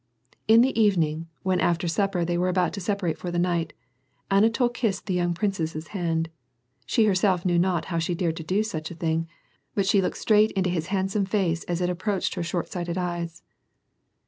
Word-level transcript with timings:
In 0.47 0.61
the 0.61 0.75
evening, 0.81 1.27
when 1.43 1.59
after 1.59 1.87
supper 1.87 2.25
they 2.25 2.35
were 2.35 2.49
about 2.49 2.73
to 2.73 2.79
sepa 2.79 3.03
rate 3.03 3.19
for 3.19 3.29
the 3.29 3.37
night, 3.37 3.71
Anatol 4.31 4.69
kissed 4.73 5.05
the 5.05 5.13
young 5.13 5.35
princess's 5.35 5.89
hand, 5.89 6.27
she 6.87 7.05
herself 7.05 7.45
knew 7.45 7.59
not 7.59 7.85
how 7.93 7.99
she 7.99 8.15
dared 8.15 8.37
to 8.37 8.43
do 8.43 8.63
such 8.63 8.89
a 8.89 8.95
thing, 8.95 9.27
but 9.75 9.85
she 9.85 10.01
looked 10.01 10.17
straight 10.17 10.49
into 10.53 10.71
his 10.71 10.87
handsome 10.87 11.25
face 11.25 11.63
as 11.65 11.81
it 11.81 11.89
approached 11.91 12.33
her 12.33 12.41
shortsighted 12.41 12.97
eyes. 12.97 13.43